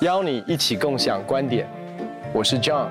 [0.00, 1.68] 邀你一起共享观点，
[2.32, 2.88] 我是 John，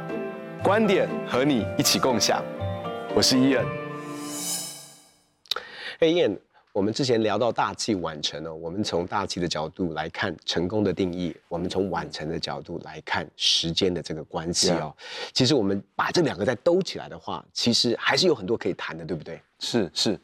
[0.63, 2.43] 观点和你一起共享，
[3.15, 3.65] 我是 Ian。
[5.99, 6.37] 哎 Ian，
[6.73, 14.93] 我们之前聊到大器晚成哦，我们从大器的角度来看成功的定义，我们从晚成的角度来看时间的这个关系哦。
[15.31, 19.39] 其实我们把这两个再兜起来的话，其实还是有很多可以谈的，对不对？
[19.59, 20.19] 是是。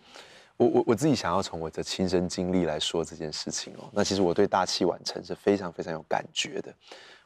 [0.58, 6.74] 我我我自己想要从我的亲身经历来说这件事情哦，那其实我对大器晚成是非常非常有感觉的，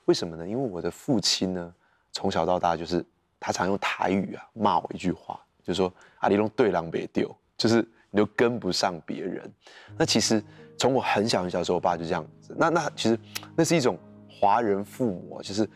[0.05, 0.45] 为什么呢？
[0.45, 1.73] 因为我的父亲呢，
[2.12, 3.03] 从小到大就是
[3.40, 9.52] 他常用台语啊骂我一句话，就是说阿里龙对狼别丢，就是你就跟不上别人。
[9.98, 10.41] 那其实
[10.77, 12.55] 从我很小很小的时候，我爸就这样子。
[12.58, 13.20] 那那其实
[13.58, 13.98] 那是一种
[14.30, 15.67] 华人父母，就是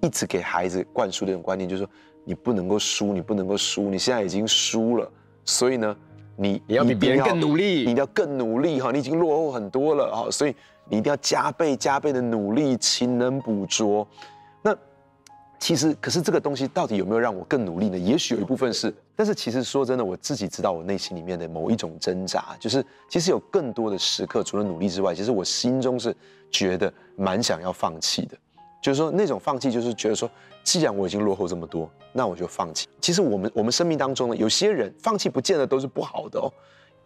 [0.00, 1.90] 一直给孩子灌输的一种观念，就是说
[2.24, 5.10] 你不能够输，你不能够输，你现在已经输了，
[5.44, 5.96] 所以呢。
[6.38, 8.92] 你你要比别人更努力，你要更努力哈！
[8.92, 10.54] 你已经落后很多了哈，所以
[10.86, 14.06] 你一定要加倍加倍的努力，勤能补拙。
[15.58, 17.98] 其实，可是这个东西到底有没有让我更努力呢？
[17.98, 26.14] 也许有一部分是，但是其实说真的，我自己知道我内心里面的某一种挣扎，就是其实有更多的时刻，除了努力之外，其实我心中是
[26.50, 28.36] 觉得蛮想要放弃的。
[28.82, 30.30] 就是说，那种放弃，就是觉得说，
[30.62, 32.86] 既然我已经落后这么多，那我就放弃。
[33.00, 36.52] 其实我们我们生命当中呢，有些人放弃不见得都是不好的哦。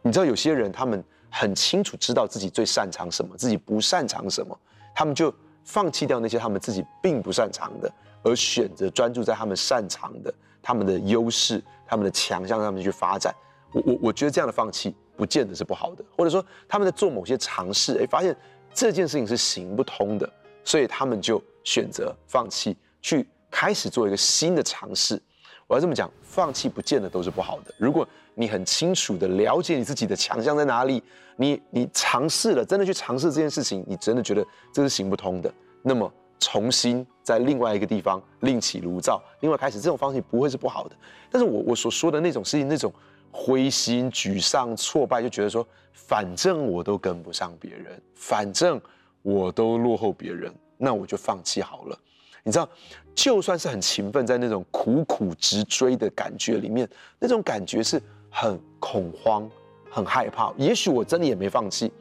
[0.03, 4.59] 你知道，有些人他们很清楚知道自己最擅长什么，自己不擅长什么，
[4.95, 5.33] 他们就
[5.65, 7.91] 放弃掉那些他们自己并不擅长的，
[8.23, 10.33] 而选择专注在他们擅长的、
[10.63, 13.35] 他们的优势、他们的强项上面去发展。
[13.73, 18.37] 我我我觉得这样的放弃不见得是不好的，或者说他们在做某些尝试，哎，发现
[18.73, 20.33] 这件事情是行不通的，
[20.65, 21.43] 所以他们就。
[21.63, 25.21] 选择放弃，去开始做一个新的尝试。
[25.67, 27.75] 我要这么讲，放弃不见得都是不好的。
[27.77, 31.03] 如果你很清楚的了解你自己的强项在哪里，
[31.37, 35.53] 你你尝试了，真的去尝试这件事情，你真的觉得这是行不通的，
[35.83, 40.97] 那么重新在另外一个地方另起炉灶，另外开始，这种方式不会是不好的。
[41.31, 42.93] 但是我我所说的那种事情，那种
[43.31, 48.81] 灰心、沮丧、挫败，就觉得说，反正我都跟不上别人，反正
[49.23, 50.53] 我都落后别人。
[50.83, 51.99] 那我就放弃好了，
[52.43, 52.67] 你知道，
[53.15, 59.47] 就算是很勤奋，在那种苦苦直追的感觉里面，那种感觉是很恐慌、
[59.91, 60.51] 很害怕。
[60.57, 61.93] 也许我真的也没放弃，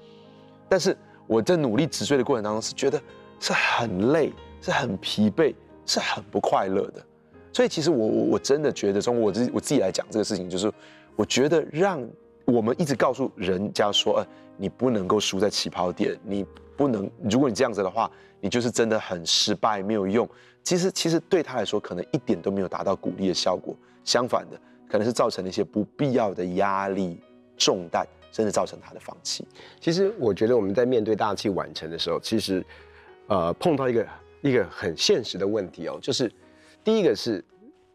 [0.69, 2.97] 但是我在努力直追的过程当中，是觉得
[3.39, 5.53] 是很累、是很疲惫、
[5.85, 7.05] 是很不快乐的。
[7.53, 10.71] 所以，其实我我我真的觉得，从我自我自己来讲这个事情，就是
[11.15, 12.05] 我觉得让
[12.45, 14.27] 我们一直告诉人家说，呃，
[14.57, 16.45] 你不能够输在起跑点，你
[16.77, 18.09] 不能，如果你这样子的话。
[18.41, 20.25] 你就是真的很失败，没有用。
[20.63, 23.75] 其实，其实对他来说，可能一点都没有达到鼓励的效果。
[24.05, 24.57] 相反的，
[24.89, 27.19] 可能是造成了一些不必要的压力、
[27.57, 29.45] 重担，甚至造成他的放弃。
[29.81, 32.65] 其实，我觉得我们在面对大器晚成的时候，其实，
[33.29, 34.07] 呃，碰到一个
[34.41, 36.29] 一个很现实的问题哦，就是
[36.83, 37.43] 第一个是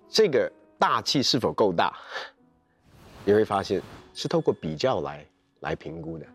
[0.08, 1.92] 这个大气是否够大，
[3.24, 3.82] 你会发现
[4.14, 5.26] 是透过比较来
[5.60, 6.26] 来评估的。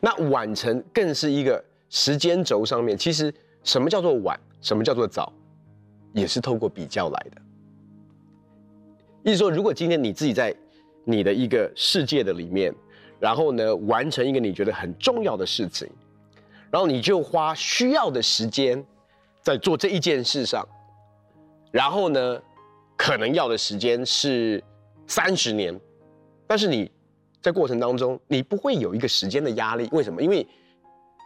[0.00, 1.62] 那晚成更是一个。
[1.94, 3.30] 时间轴上面，其实
[3.64, 5.30] 什么叫做晚，什么叫做早，
[6.14, 7.42] 也是透过比较来的。
[9.22, 10.56] 意思说，如果今天你自己在
[11.04, 12.74] 你的一个世界的里面，
[13.20, 15.86] 然后呢，完成一个你觉得很重要的事情，
[16.72, 18.82] 然后你就花需要的时间
[19.42, 20.66] 在做这一件事上，
[21.70, 22.42] 然后呢，
[22.96, 24.64] 可能要的时间是
[25.06, 25.78] 三十年，
[26.46, 26.90] 但是你
[27.42, 30.22] 在过程当中，你不会有一个时间的压力，为什么？
[30.22, 30.46] 因为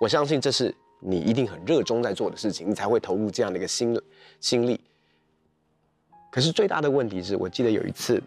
[0.00, 3.96] 我相信这是你一定很热衷在做的事情，你才会投入这样的一个心
[4.40, 4.80] 心力。
[6.32, 8.20] 可是最大的问题是，我记得有一次，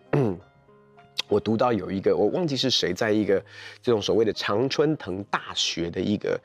[1.27, 3.43] 我读到有一个我忘记是谁，在一个
[3.81, 6.39] 这种所谓的常春藤大学的一个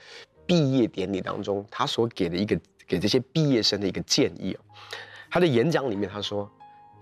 [0.46, 4.60] 毕业典礼当中，他所给的一个给这些毕业生的一个建议哦。
[5.30, 6.50] 他的演讲里面他说，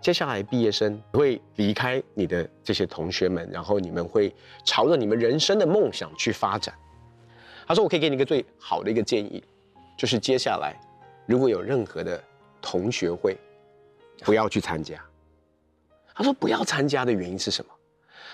[0.01, 4.35] 接下来毕业生会离开你的这些同学们，然后你们会
[4.65, 6.75] 朝着你们人生的梦想去发展。
[7.67, 9.43] 他说：“我可以给你一个最好的一个建议，
[9.97, 10.75] 就是接下来
[11.27, 12.23] 如果有任何的
[12.61, 13.37] 同学会，
[14.25, 15.03] 不要去参加。”
[16.15, 17.71] 他说：“不要参加的原因是什么？”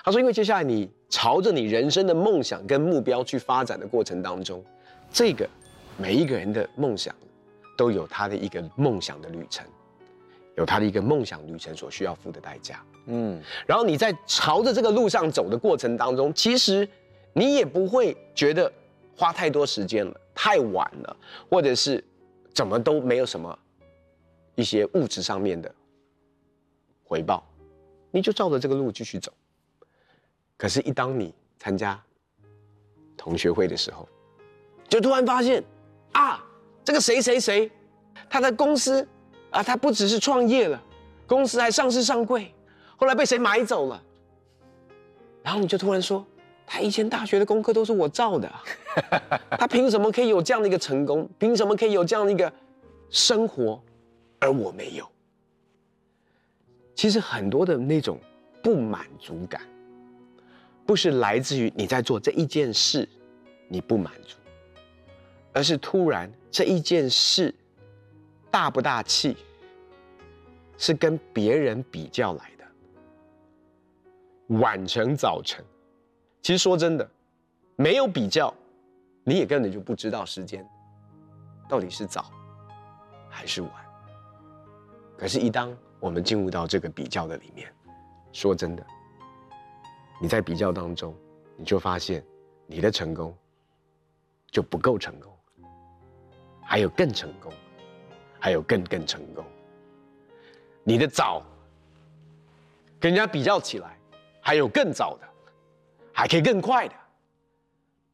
[0.03, 4.65] 他说：“因为接下来你朝着你人生的梦想跟目标去发展的过程当中，
[5.11, 5.49] 这个
[5.97, 7.15] 每一个人的梦想
[7.77, 9.67] 都有他的一个梦想的旅程，
[10.57, 12.85] 有他的一个梦想旅程所需要付的代价。
[13.07, 16.89] 嗯，然后你在朝着这个路上走的过程当中，其实
[17.33, 18.73] 你也不会觉得。”
[19.19, 21.17] 花太多时间了，太晚了，
[21.51, 22.05] 或者是
[22.55, 23.59] 怎么都没有什么
[24.55, 25.75] 一些物质上面的
[27.03, 27.45] 回报，
[28.13, 29.33] 你就照着这个路继续走，
[30.57, 32.01] 可是，一当你参加
[33.17, 34.09] 同学会的时候，
[34.89, 35.63] 就突然发现
[36.13, 36.45] 啊，
[36.85, 37.71] 这个谁谁谁，
[38.29, 39.07] 他的公司
[39.51, 40.83] 啊，他不只是创业了，
[41.27, 42.53] 公司还上市上柜，
[42.97, 44.03] 后来被谁买走了，
[45.43, 46.25] 然后你就突然说，
[46.67, 48.51] 他以前大学的功课都是我造的，
[49.59, 51.29] 他凭什么可以有这样的一个成功？
[51.39, 52.51] 凭什么可以有这样的一个
[53.11, 53.81] 生活，
[54.39, 55.07] 而我没有？
[56.95, 58.19] 其实很多的那种
[58.63, 59.63] 不满足感，
[60.85, 63.09] 不是来自于你在做这一件事
[63.69, 64.37] 你不满足，
[65.59, 67.53] 而是突然这一件事
[68.49, 69.37] 大不大气，
[70.77, 72.65] 是跟别人比较来的，
[74.61, 75.65] 晚成早成。
[76.43, 77.11] 其实说真的，
[77.75, 78.55] 没有比较，
[79.25, 80.65] 你也根本就不知道时间
[81.69, 82.31] 到底是早
[83.29, 83.73] 还是晚。
[85.17, 87.69] 可是，一当我们进入到这个比较的里面，
[88.31, 88.87] 说真的，
[90.21, 91.13] 你在比较当中，
[91.57, 92.25] 你就发现
[92.65, 93.37] 你的成功
[94.53, 95.37] 就不够成功，
[96.71, 97.51] 还有更成功，
[98.39, 99.43] 还有更更成功。
[100.85, 101.43] 你的早
[103.01, 103.97] 跟人家比较起来，
[104.43, 105.27] 还有更早的，
[106.13, 106.95] 还可以更快的。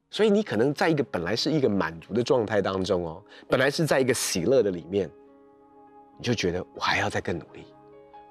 [0.08, 5.10] 所以你可能在一个本来是一个满足的状态当中哦，本来是在一个喜乐的里面，
[6.16, 7.66] 你就觉得我还要再更努力。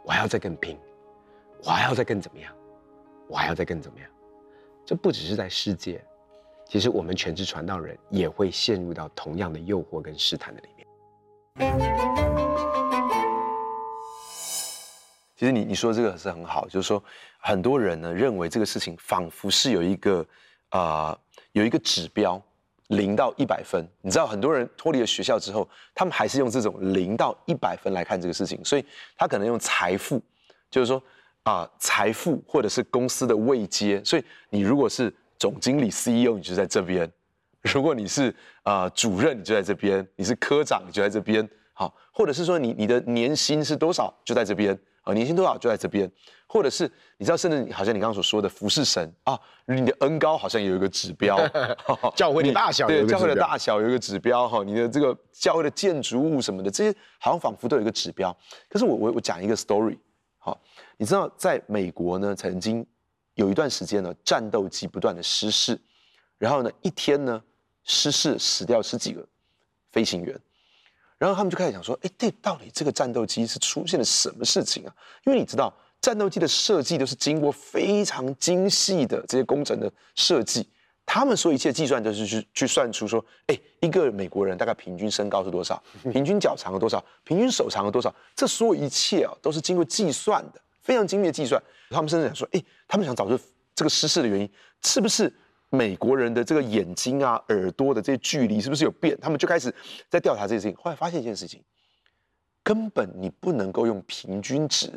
[0.05, 0.79] 我还要再更拼，
[1.63, 2.53] 我还要再更怎么样？
[3.27, 4.09] 我还要再更怎么样？
[4.85, 6.01] 这不只是在世界，
[6.67, 10.87] 其实我们全职传道人也会陷入到同样的诱惑跟试探的里面。
[15.35, 17.03] 其实你你说这个是很好，就是说
[17.37, 20.25] 很多人呢认为这个事情仿佛是有一个
[20.69, 21.17] 啊、
[21.51, 22.41] 有一个指标。
[22.89, 28.85] 零到一百分，你知道很多人脱离了学校之后，他们还是用这种零到一百分来看这个事情，所以
[29.17, 30.21] 他可能用财富，
[30.69, 31.01] 就是说
[31.43, 35.11] 啊财富或者是公司的位阶，所以你如果是
[35.43, 37.05] 总经理 CEO，你就在这边；
[37.63, 41.45] 如果你是啊主任，你就在这边；你是科长，你就在这边。
[41.73, 44.73] 好，或者是说你你的年薪是多少，就在这边。
[45.01, 46.09] 啊，年薪多少就在这边，
[46.47, 51.37] 或者是你知道，甚至好像你刚刚所说的服侍神啊，你的恩高好像有一个指标，
[52.15, 58.33] 教会的大小对，教会的大小有一个指标哈，你的这个教会的建筑物什么的，这些好像仿佛都有一个指标。
[58.69, 59.97] 可是我我我讲一个 story，
[60.37, 60.57] 好，
[60.95, 62.85] 你知道在美国呢，曾经
[63.35, 65.79] 有一段时间呢，战斗机不断的失事，
[66.37, 67.41] 然后呢，一天呢
[67.83, 69.25] 失事死掉十几个
[69.91, 70.39] 飞行员。
[71.17, 74.93] 然后他们就开始想说：“哎，这到底这个战斗机是出现了什么事情啊？
[75.25, 80.67] 因为你知道，战斗机的设计都是经过非常精细的这些工程的设计，
[81.05, 85.81] 他们说一切计算都是去去算出说，哎，一个美国人大概平均身高是多少，
[86.11, 91.61] 平均脚长有多少，平均手长有多少，这所有一切啊，都是经过计算的，非常精密的计算。
[91.89, 93.39] 他们甚至想说，哎，他们想找出
[93.73, 94.49] 这个失事的原因，
[94.83, 95.33] 是不是？”
[95.75, 99.17] 美国人的这个眼睛啊、耳朵的这些距离是不是有变？
[99.19, 99.73] 他们就开始
[100.07, 100.77] 在调查这件事情。
[100.77, 101.63] 后来发现一件事情，
[102.61, 104.91] 根本你不能够用平均值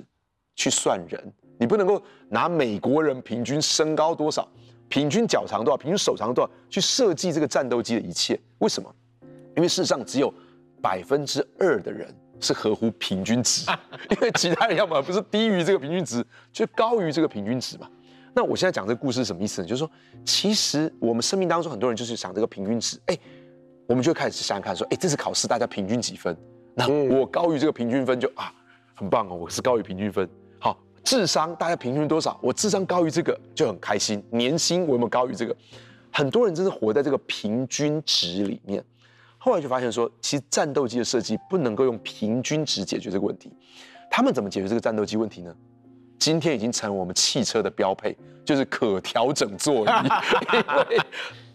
[0.54, 4.46] 去算人，你不能够拿美国人平均身高多少、
[4.90, 8.38] 平均脚长多少、平均手长多少去设计这个战斗机的一切。
[8.58, 8.94] 为什么？
[9.56, 10.30] 因为事实上只有
[10.82, 13.70] 百分之二的人是合乎平均值，
[14.10, 17.88] 因为其他人要么不是低于这个平均值，就高于这个平均值嘛。
[18.34, 19.66] 那我现在讲这个故事是什么意思呢？
[19.66, 19.90] 就是说，
[20.24, 23.18] 其实我们生命当中很多人就是想这个平均值，哎，
[23.86, 26.36] 我们就开始想想看，说，哎，这次考试大家平均几分？
[26.74, 28.52] 那我高于这个平均分就啊，
[28.94, 30.28] 很棒哦，我是高于平均分。
[30.58, 32.38] 好，智商大家平均多少？
[32.42, 34.22] 我智商高于这个就很开心。
[34.30, 35.56] 年薪我有没有高于这个？
[36.12, 38.84] 很多人真是活在这个平均值里面。
[39.46, 43.48] 后来就发现说，其实战斗机的设计不能够用平均值解决这个问题。
[44.10, 45.54] 他们怎么解决这个战斗机问题呢？
[46.18, 49.88] 今天已经成为我们汽车的标配，就是可调整座椅。
[50.50, 51.00] 因为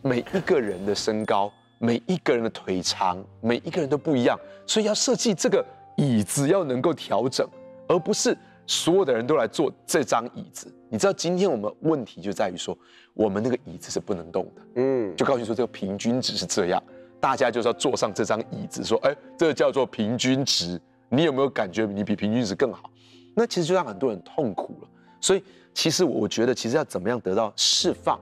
[0.02, 5.62] 每一个人的身高、每一个人的腿长、每一个人都不一样，所以要设计这个
[5.98, 7.46] 椅子要能够调整，
[7.90, 10.74] 而不是所有的人都来坐这张椅子。
[10.88, 12.78] 你知道，今天我们问题就在于说，
[13.14, 14.62] 我们那个椅子是不能动的。
[14.76, 16.82] 嗯，就告诉你说，这个平均值是这样，
[17.22, 20.82] 大家就是要坐上这张椅子，说，哎，这个叫做平均值。
[21.08, 22.90] 你有没有感觉你比平均值更好？
[23.36, 24.88] 那其实就让很多人痛苦了，
[25.20, 28.20] 所以其实我觉得，其实要怎么样得到释放，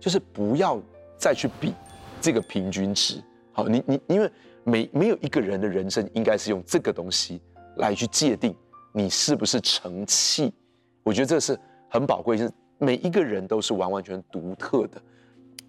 [0.00, 0.80] 就是不要
[1.18, 1.74] 再去比
[2.20, 3.22] 这个平均值。
[3.52, 4.30] 好，你你因为
[4.64, 7.40] 没没有一个人的人生应该是用这个东西
[7.76, 8.54] 来去界定
[8.92, 10.52] 你是不是成器。
[11.02, 15.02] 我觉得这是很宝贵，就是每一个人都是完完全独特的。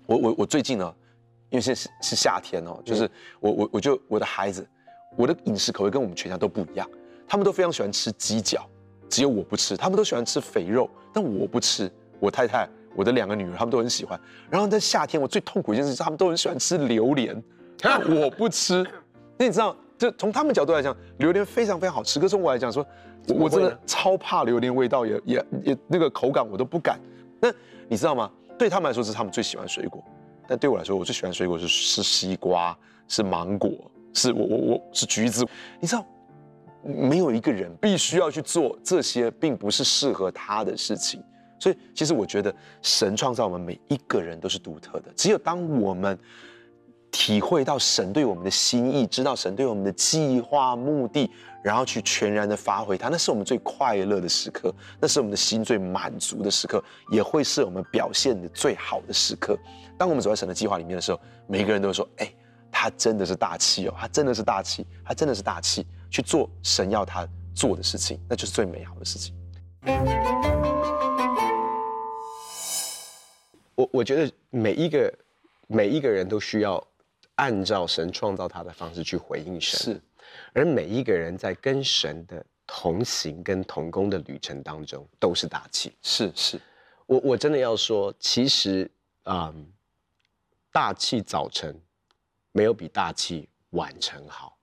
[0.05, 0.93] 我我我最近呢，
[1.51, 3.07] 因为现在是是夏天哦，就是
[3.39, 4.67] 我我我就我的孩子，
[5.15, 6.89] 我的饮食口味跟我们全家都不一样。
[7.27, 8.67] 他们都非常喜欢吃鸡脚，
[9.09, 9.77] 只有我不吃。
[9.77, 11.91] 他们都喜欢吃肥肉，但我不吃。
[12.19, 14.19] 我太太、我的两个女儿，她们都很喜欢。
[14.49, 17.41] 然后在夏天，我最痛苦一件事是，她们都很喜欢吃榴莲，
[17.79, 18.85] 但我不吃。
[19.37, 22.19] 那你知道，就从他们角度来讲，榴莲非常非常好吃。
[22.19, 22.85] 可是从我来讲说，
[23.27, 26.99] 我真的超怕榴莲味道也，也也也那个口感我都不敢。
[27.39, 27.51] 那
[27.87, 28.31] 你知道吗？
[28.57, 30.03] 对他们来说，这是他们最喜欢水果。
[30.51, 32.77] 但对我来说，我最喜欢水果是是西瓜，
[33.07, 33.71] 是芒果，
[34.13, 35.47] 是我我我是橘子。
[35.79, 36.05] 你知道，
[36.83, 41.23] 没有一个人必须要去做这些，并不是适合他的事情。
[41.57, 45.09] 所以，其实我觉得神创造我们每一个人都是独特的。
[45.15, 46.19] 只有当我们
[47.11, 51.29] 体会到神对我们的心意，知道神对我们的计划目的，
[51.61, 59.57] 然后去全然的发挥它，那是我们最快乐的时刻，那是我们的心最满足的时刻，也会是我们表现的最好的时刻。
[59.97, 62.33] 当我们走在神的计划里面的时候，每个人都会说：“哎，
[62.71, 69.35] 他真的是大气哦，他真的是大气，他真的是大气，去做神要他做的事情，那就是最美好的事情。”
[73.75, 75.13] 我我觉得每一个
[75.67, 76.83] 每一个人都需要
[77.41, 80.01] 按照神创造他的方式去回应神，是，
[80.53, 86.61] 而每一个人在跟神的同行跟同工的旅程当中都是大器，是是，
[87.07, 88.89] 我我真的要说，其实
[89.25, 89.67] 嗯，
[90.71, 91.75] 大器早成
[92.51, 94.55] 没有比大器晚成好，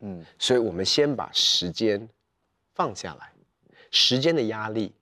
[0.00, 2.08] 嗯，所以我们先把时间
[2.74, 3.32] 放下来，
[3.90, 4.92] 时间的压力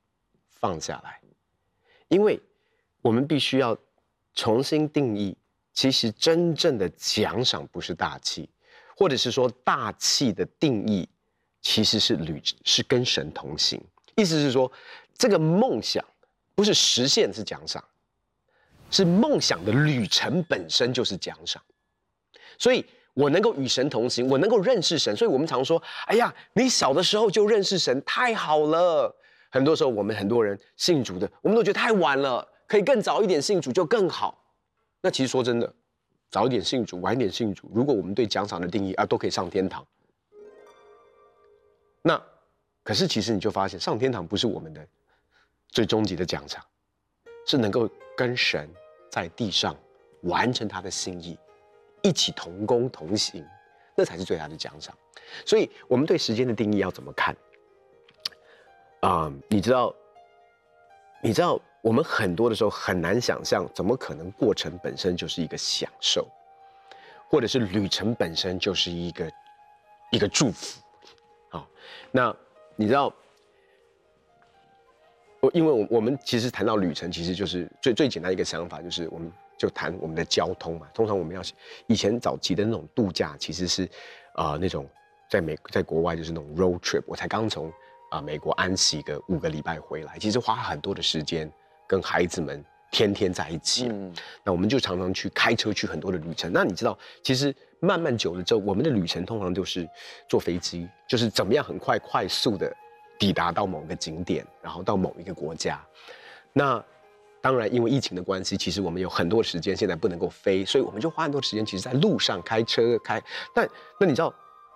[0.50, 1.20] 放下来，
[2.08, 2.38] 因为。
[3.04, 3.76] 我们必须要
[4.32, 5.36] 重新定义，
[5.74, 8.48] 其实真正的奖赏不是大器，
[8.96, 11.06] 或者是说大器的定义
[11.60, 13.78] 其实是旅，是跟神同行。
[14.14, 14.70] 意思是说，
[15.18, 16.02] 这个梦想
[16.54, 17.82] 不是实现是奖赏，
[18.88, 21.60] 是梦想的旅程本身就是奖赏。
[22.56, 25.16] 所以我能够与神同行，我能够认识神。
[25.16, 29.12] 所以我们常说：“哎呀，你小的时候就认识神，太好了。”
[29.50, 32.46] 很多时候我们很多人信主的，我们都觉得太晚了。
[32.68, 34.43] 可以更早一点信主就更好。
[35.04, 35.70] 那其实说真的，
[36.30, 39.86] 早一点信主，晚一点信主，如果我们对奖赏的定义啊，都可以上天堂。
[42.00, 42.18] 那
[42.82, 44.88] 可是其实你就发现，上天堂不是我们的
[45.68, 46.64] 最终极的奖赏，
[47.46, 48.66] 是能够跟神
[49.10, 49.76] 在地上
[50.22, 51.38] 完成他的心意，
[52.00, 53.46] 一起同工同行，
[53.94, 54.96] 那才是最大的奖赏。
[55.44, 57.36] 所以我们对时间的定义要怎么看？
[59.00, 59.94] 啊、你知道，
[61.24, 61.58] 你知道。
[61.84, 66.26] 我们很多的时候很难想象，怎么可能过程本身就是一个享受，
[67.28, 69.30] 或者是旅程本身就是一个
[70.10, 70.80] 一个祝福？
[71.50, 71.68] 好，
[72.10, 72.34] 那
[72.74, 73.14] 你知道，
[75.40, 80.88] 我因为我我们其实谈到旅程，其实就是最最简单一个想法，就是我们就谈我们的交通嘛。
[80.94, 81.42] 通常我们要
[81.86, 83.86] 以前早期的那种度假，其实是
[84.32, 84.88] 啊、那种
[85.28, 87.02] 在美在国外就是那种 road trip。
[87.06, 87.70] 我才刚从
[88.14, 91.50] 啊美国安息个五个礼拜回来，其实花很多的时间。
[91.86, 94.10] 跟孩子们天天在一起，嗯，
[94.42, 96.50] 那我们就常常去开车去很多的旅程。
[96.50, 99.86] 那你知道，其实慢慢久了之后，我们的旅程通常就是
[100.26, 102.74] 坐飞机，就是怎么样很快快速的
[103.18, 105.78] 抵达到某个景点，然后到某一个国家。
[106.54, 106.82] 那
[107.42, 113.22] 当然，因为疫情的关系，其实我们有很多时间现在不能够飞，所以我们就花很多时间，其实在路上开车开。
[113.54, 113.68] 但
[114.00, 114.32] 那你知道，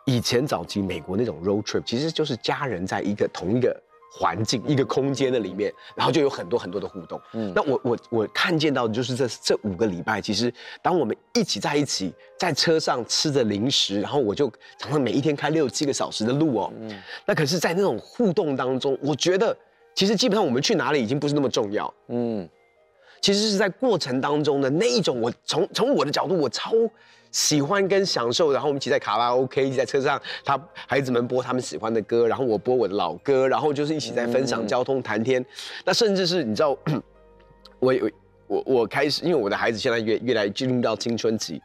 [0.08, 3.78] 以前早期美国那种 road trip，其实就是家人在一个同一个。
[4.10, 7.20] 环境一个空间的里面，然后就有很多很多的互动。
[7.34, 16.72] 嗯，那我我我看见到的就是这这五个礼拜，其实当我们一起在一起，在车上吃着零食，然后我就常常每一天开六七个小时的路哦。
[16.80, 19.56] 嗯，那可是，在那种互动当中，我觉得
[19.94, 21.92] 其实基本上我们去哪里已经不是那么重要。
[22.08, 22.48] 嗯，
[23.20, 26.72] 其实是在过程当中的那一种，我从从我的角度，我超。
[27.30, 35.44] 喜欢跟享受，然后我们一起在卡拉 OK，一起在车上，他孩子们播他们喜欢的歌，然后我播我的老歌，然后就是一起在分享交通谈天。
[35.84, 36.76] 那甚至是你知道，
[37.78, 38.10] 我我
[38.46, 41.60] 我我开始，因为我的孩子现在越越来进入到青春期，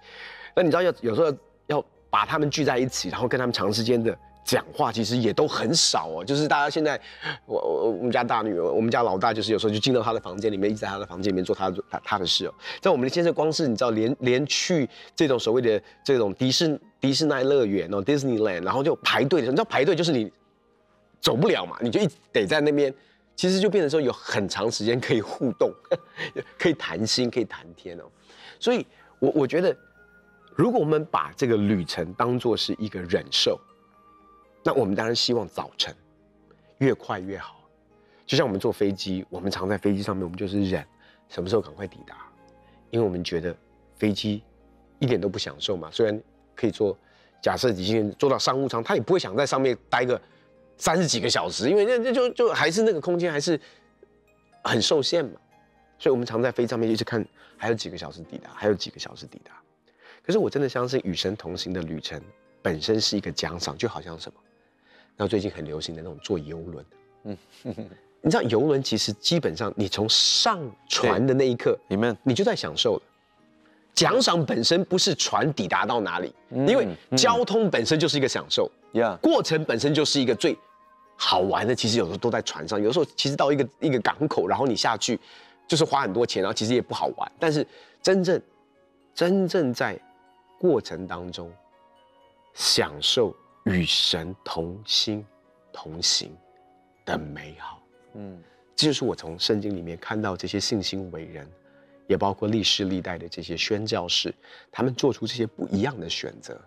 [0.56, 1.34] 那你知道要有时候
[1.68, 4.18] 要把他们聚在一起，然后跟他们长时间的。
[4.44, 7.00] 讲话其实也都很少哦，就是大家现在，
[7.46, 12.54] 我我我们家大女儿，我们家老大，就是有时候就进到他的房间里面，一直在他的房间里面做他的他他的事哦。
[12.82, 20.32] 在我们的现在，光是你知道，连连去这种所谓的这种迪士迪士尼乐园哦，Disneyland，然后就排队，你知道排队就是你
[21.22, 22.94] 走不了嘛，你就一得在那边，
[23.38, 25.72] 其实就变成说有很长时间可以互动，
[26.60, 28.04] 可以谈心，可以谈天哦。
[28.60, 28.86] 所以
[29.20, 29.74] 我我觉得，
[30.54, 33.58] 如果我们把这个旅程当作是一个忍受。
[34.64, 35.94] 那我们当然希望早晨
[36.78, 37.62] 越快越好，
[38.26, 40.86] 就像我们坐飞机，我们常在飞机上面，我们就是忍
[41.30, 42.28] 什么时候赶快抵达，
[42.90, 43.56] 因为我们觉得
[43.96, 44.42] 飞机
[45.00, 45.90] 一点都不享受嘛。
[45.92, 46.22] 虽然
[46.56, 46.98] 可以坐，
[47.42, 50.20] 假设你今天坐到商务舱，他也不会想在上面待个
[50.78, 53.60] 三十几个小时，因为那那就就还是那个空间还是
[54.64, 55.40] 很受限嘛。
[56.00, 57.26] 所以我们常在飞机上面一直看，
[57.58, 59.52] 还有几个小时抵达，还有几个小时抵达。
[60.26, 62.22] 可是我真的相信与神同行的旅程
[62.62, 64.40] 本身是一个奖赏，就好像什么？
[65.16, 66.86] 然后最近很流行的那种坐游轮，
[67.24, 67.38] 嗯，
[68.22, 73.02] 你知道游轮其实基本上你从上船的那一刻，你们你就在享受了。
[73.94, 80.58] 奖赏本身不是船抵达到哪里，嗯因为交通本身就是一个享受，呀，过程本身就是一个最
[81.16, 81.76] 好玩的。
[81.76, 85.20] 其实有时候都在船上，有时候其实到一个一个港口，然后你下去
[85.68, 87.32] 就是花很多钱，然后其实也不好玩。
[87.38, 87.66] 但是
[88.02, 88.42] 真正
[89.14, 89.96] 真正在
[90.58, 91.52] 过程当中
[92.56, 93.32] 享受
[93.66, 95.26] 与神同心
[95.72, 96.36] 同行
[97.06, 97.82] 的美好，
[98.14, 98.42] 嗯，
[98.76, 101.48] 这就是我从圣经里面看到这些信心伟人。
[102.06, 104.36] 也包括历世历代的这些宣教士，
[104.70, 106.60] 他们做出这些不一样的选择。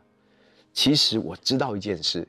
[0.73, 2.27] 其实我知道一件事，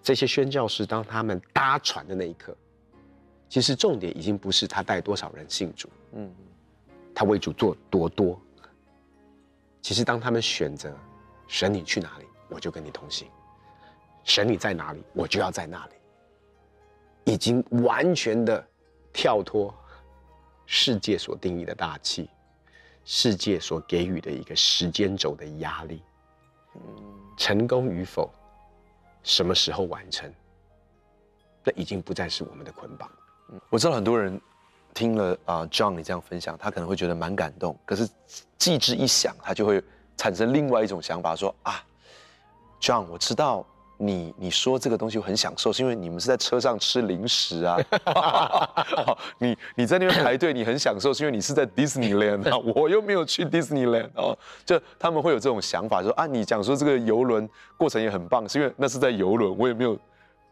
[0.00, 2.56] 这些宣教士当他们搭船的那一刻，
[3.48, 6.32] 其实重点已经不是他带多少人信主，嗯，
[7.12, 8.40] 他为主做多多。
[9.82, 10.96] 其实当他们选择
[11.48, 13.26] 神你去哪里，我就跟你同行；
[14.24, 15.92] 神你在哪里，我就要在那里。
[17.24, 18.66] 已经完全的
[19.12, 19.74] 跳脱。
[20.72, 22.30] 世界所定义的大气，
[23.04, 26.00] 世界所给予的一个时间轴的压力，
[27.36, 28.30] 成功与否，
[29.24, 30.32] 什么时候完成，
[31.64, 33.10] 那已经不再是我们的捆绑。
[33.68, 34.40] 我知道很多人
[34.94, 38.08] 听了啊，John 你这样分享，他可能会觉得蛮感动，可是
[38.56, 39.82] 记之一想，他就会
[40.16, 41.84] 产生另外一种想法，说啊
[42.80, 43.66] ，John，我知道。
[44.02, 47.76] 你你说这个东西我很享受，是因为你们是在车上吃零食啊？
[49.36, 52.56] 你你在那边排队，你很享受，是因为你是在 Disneyland 啊？
[52.74, 59.98] 我又没有去 Disneyland 哦，就他们会有这种想法，说啊，你讲说这个游轮过程也很棒，是因为那是在游轮，我也没有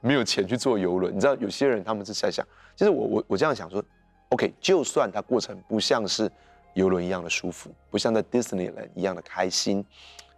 [0.03, 1.17] 没有钱去坐游轮。
[1.17, 3.83] 你知道有些人他们是在想，其实我我我这样想说
[4.29, 6.31] ，OK，就算它过程不像是
[6.75, 9.83] 游轮一样的舒服，不像在 Disneyland 一样的开心，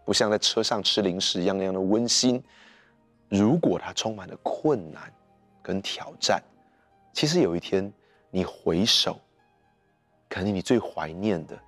[0.04, 2.40] 不像在车上吃零食一样那样的温馨。
[3.30, 5.10] 如果它充满了困难
[5.62, 6.42] 跟挑战，
[7.12, 7.90] 其实有一天
[8.30, 9.18] 你回首，
[10.28, 11.58] 肯定你最怀念的，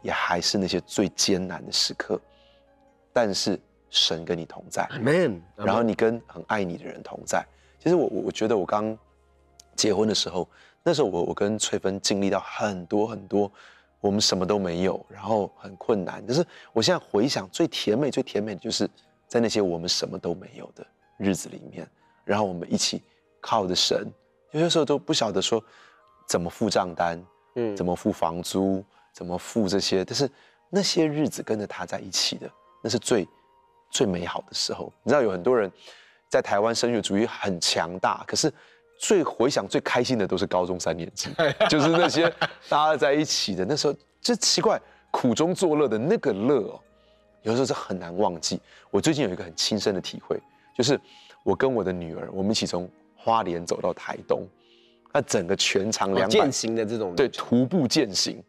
[0.00, 2.18] 也还是那些最艰难的时刻。
[3.12, 5.38] 但是神跟你同在，Amen。
[5.54, 7.44] 然后你跟很爱你的人同在。
[7.78, 8.96] 其实我我我觉得我刚
[9.76, 10.48] 结婚的时候，
[10.82, 13.52] 那时候我我跟翠芬经历到很多很多，
[14.00, 16.26] 我们什么都没有，然后很困难。
[16.26, 18.88] 可是我现在回想，最甜美最甜美的就是
[19.28, 20.86] 在那些我们什么都没有的
[21.22, 21.88] 日子里面，
[22.24, 23.00] 然后我们一起
[23.40, 24.10] 靠着神，
[24.50, 25.62] 有些时候都不晓得说
[26.26, 30.28] 怎么付账单，嗯，怎么付房租，怎么付这些，但是
[30.68, 32.50] 那些日子跟着他在一起的，
[32.82, 33.28] 那是最
[33.88, 34.92] 最美好的时候。
[35.04, 35.70] 你知道有很多人
[36.28, 38.52] 在台湾升学主义很强大，可是
[38.98, 41.30] 最回想最开心的都是高中三年级，
[41.70, 42.28] 就是那些
[42.68, 44.80] 大家在一起的那时候，就奇怪
[45.12, 46.80] 苦中作乐的那个乐哦，
[47.42, 48.60] 有时候是很难忘记。
[48.90, 50.40] 我最近有一个很亲身的体会。
[50.74, 50.98] 就是
[51.42, 54.46] 我跟我的女儿，我们一起从花莲走到台东，
[55.12, 58.42] 那整个全长两百健行的这种对徒步践行，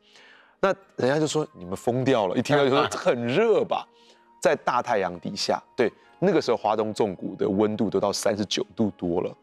[0.60, 3.88] 那人家就说你们疯掉了，一听到就说 很热吧，
[4.42, 9.36] 在大太阳底下，对那个时候华东纵谷的温度都到三十九度多了，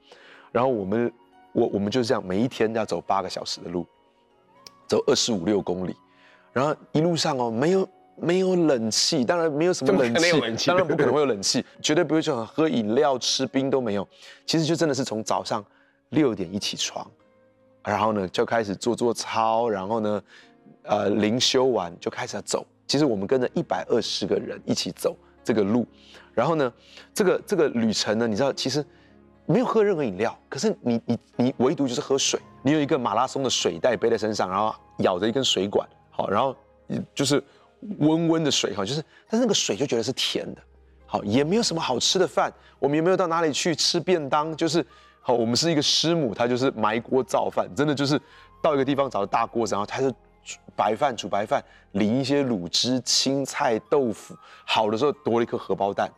[0.50, 1.12] 然后我们
[1.52, 3.86] 我我们就是这样每一天要走八个小时的路，
[4.86, 5.94] 走二十五六公里，
[6.52, 7.88] 然后一路上哦没有。
[8.22, 14.06] 没有冷气，当然没有什么冷气，冷气当然不可能会有冷气， 绝对不会说喝饮料、吃冰都没有。
[14.44, 15.64] 其实就真的是从早上
[16.10, 17.10] 六点一起床，
[17.82, 20.22] 然后呢就开始做做操，然后呢，
[20.82, 22.66] 呃，灵修完就开始要走。
[22.86, 25.86] 其实我们跟着一百二十个人一起走这个路，
[26.34, 26.72] 然后呢，
[27.14, 28.84] 这个这个旅程呢，你知道其实
[29.46, 36.54] 没有喝任何饮料，可是你你你唯独就是喝水，你有一个马拉松的水袋背在身上，然后咬着一根水管，好，然后
[37.14, 37.42] 就是。
[37.98, 40.60] 温温的水哈，就是，但是那个水就觉得是甜的，
[41.06, 44.84] 好，也没有什么好吃的饭，我们也没有到哪里去吃便当，就是，
[45.20, 48.20] 好，我们是一个师母，她就是埋锅造饭，真的就是
[48.62, 50.12] 到一个地方找个大锅，然后她是
[50.76, 51.62] 白饭煮白饭，
[51.92, 56.10] 淋一些卤汁、青菜、豆腐，好的时候多了一颗荷包蛋，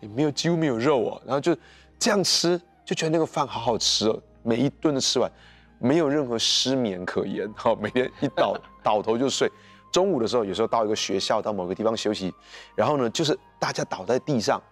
[0.00, 1.56] 也没有几乎没有肉哦，然后就
[1.98, 5.30] 这样吃，就觉得那个饭好好吃哦，每一顿都吃完，
[5.78, 9.50] 没有任何失眠可言，好，每天一倒倒头就睡。
[9.90, 12.32] 中午的时候，有时候到一个学校，到某个地方休息，
[12.74, 14.62] 然后呢，就是大家倒在地上，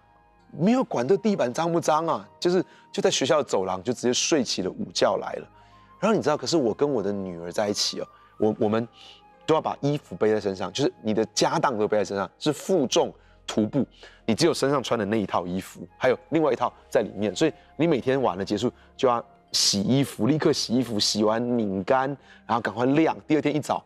[0.51, 5.47] 没有管这地板脏不脏啊，就是就在学校的走廊就直接睡起了午觉来了。
[5.99, 8.87] 然后你知道，可是我跟我的女儿在一起哦，我我们
[9.45, 13.11] 都要把衣服背在身上，就是你的家当都背在身上，是负重
[13.47, 13.85] 徒步，
[14.25, 22.09] 你只有身上穿的那一套衣服，还有另外一套在里面，所以你每天晚了结束就要洗衣服，立刻洗衣服，洗完拧干，
[22.45, 23.83] 然后赶快晾，第二天一早，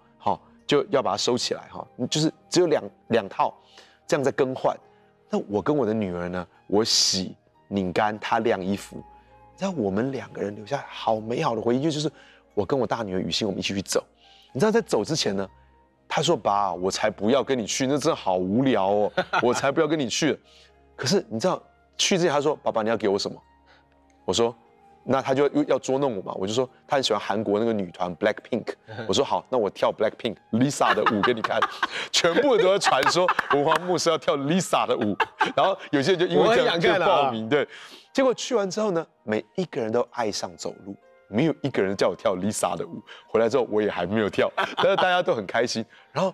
[0.69, 3.51] 就要把它收起来，哈，就是只有两两套，
[4.05, 4.77] 这样在更换。
[5.27, 7.35] 那我跟我的女儿呢，我洗
[7.67, 9.01] 拧干，她晾衣服，
[9.57, 12.07] 让我们两个人留下好美好的回忆，就是
[12.53, 14.05] 我跟我大女儿雨欣，我们一起去走。
[14.53, 15.49] 你知道在走之前呢，
[16.07, 20.39] 她说：“爸，我才不要跟你去，那真的好无聊哦， 我才不要跟你去。”
[20.95, 21.59] 可是你知道
[21.97, 23.35] 去之前，她说：“爸爸，你要给我什么？”
[24.23, 24.55] 我说。
[25.03, 28.73] 那他就又要捉弄我嘛，我就说他很喜欢韩国那个女团 Black Pink，
[29.07, 31.59] 我说好，那我跳 Black Pink Lisa 的舞给你看，
[32.11, 35.17] 全部都在传说文化牧师要跳 Lisa 的舞，
[35.55, 37.67] 然后有些人就因为这样就报名，对，
[38.13, 40.95] 结果去完之后呢，每一个人都爱上走路，
[41.27, 46.33] 没有一个人叫我跳 Lisa 的舞，回来之后我也还没有跳，但是大家都很开心，然后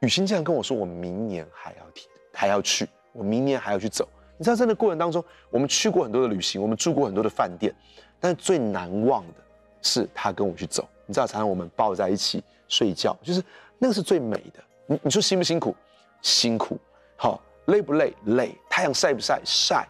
[0.00, 4.08] 雨欣竟然跟我说，我明年还要听，还要去，我明年还要去走。
[4.38, 7.74] 你知道，在那过程当中，我们去过很多的旅行，我们住过很多的饭店，
[8.20, 9.34] 但是最难忘的
[9.82, 10.88] 是他跟我去走。
[11.06, 13.42] 你知道，常常我们抱在一起睡觉，就是
[13.78, 14.62] 那个是最美的。
[14.86, 15.74] 你你说辛不辛苦？
[16.22, 16.78] 辛苦。
[17.16, 18.14] 好，累不累？
[18.26, 18.56] 累。
[18.70, 19.40] 太阳晒不晒？
[19.44, 19.88] 晒。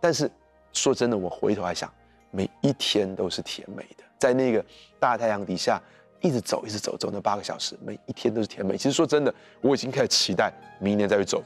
[0.00, 0.30] 但是
[0.72, 1.88] 说真的，我回头来想，
[2.30, 4.64] 每一天都是甜美的，在那个
[4.98, 5.80] 大太阳底下，
[6.20, 8.76] 一直走，一直走，走那八个小时，每一天都是甜美。
[8.76, 11.42] 其实说真的，我已经开始期待明年再去走。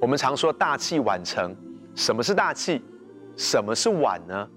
[0.00, 1.54] 我们常说大器晚成，
[1.94, 2.80] 什么是大器？
[3.36, 4.48] 什么是晚呢？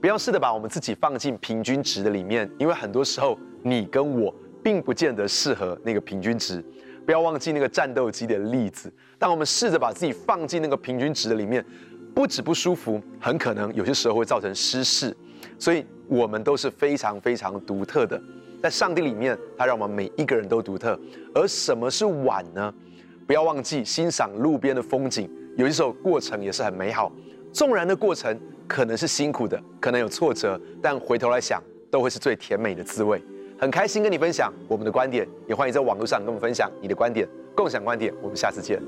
[0.00, 6.64] 不要试着把我们自己放进平均值的里面，因为很多时候你跟我并不见得适合那个平均值。
[7.04, 11.62] 不要忘记那个战斗机的例子，当我们试着把自己放进那个平均值的里面，
[12.14, 15.14] 不止不舒服，很可能有些时候会造成失事。
[15.58, 18.20] 所以，我们都是非常非常独特的，
[18.62, 20.98] 在上帝里面，他让我们每一个人都独特。
[21.34, 22.72] 而什么是晚呢？
[23.30, 27.12] 不要忘记欣赏路边的风景，有一首过程也是很美好。
[27.52, 31.62] 纵然的过程可能是辛苦的，可能有挫折，但回头来想，
[31.92, 33.22] 都会是最甜美的滋味。
[33.56, 38.12] 很开心跟你分享我们的观点，也欢迎在网络上跟我们分享你的观点，共享观点。
[38.20, 38.82] 我们下次见。